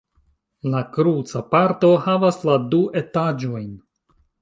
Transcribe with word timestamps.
La 0.75 0.81
kruca 0.95 1.43
parto 1.53 1.93
havas 2.07 2.43
la 2.51 2.59
du 2.75 2.83
etaĝojn. 3.07 3.73